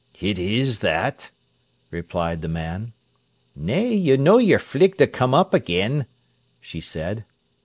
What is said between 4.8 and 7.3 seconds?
to come up again," she said.